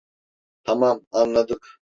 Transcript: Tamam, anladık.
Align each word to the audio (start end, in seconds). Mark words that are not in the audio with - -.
Tamam, 0.63 1.05
anladık. 1.11 1.79